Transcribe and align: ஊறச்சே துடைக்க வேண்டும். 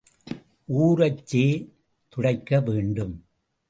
ஊறச்சே 0.67 1.45
துடைக்க 2.09 2.59
வேண்டும். 2.59 3.25